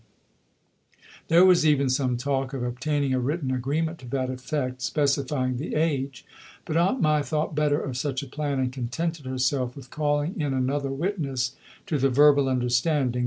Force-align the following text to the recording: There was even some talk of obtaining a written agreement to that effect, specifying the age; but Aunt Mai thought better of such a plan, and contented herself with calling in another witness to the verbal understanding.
There 1.27 1.45
was 1.45 1.63
even 1.63 1.87
some 1.87 2.17
talk 2.17 2.53
of 2.55 2.63
obtaining 2.63 3.13
a 3.13 3.19
written 3.19 3.51
agreement 3.51 3.99
to 3.99 4.07
that 4.07 4.31
effect, 4.31 4.81
specifying 4.81 5.57
the 5.57 5.75
age; 5.75 6.25
but 6.65 6.75
Aunt 6.75 6.99
Mai 6.99 7.21
thought 7.21 7.53
better 7.53 7.79
of 7.79 7.95
such 7.95 8.23
a 8.23 8.27
plan, 8.27 8.57
and 8.57 8.73
contented 8.73 9.27
herself 9.27 9.75
with 9.75 9.91
calling 9.91 10.41
in 10.41 10.55
another 10.55 10.89
witness 10.89 11.55
to 11.85 11.99
the 11.99 12.09
verbal 12.09 12.49
understanding. 12.49 13.19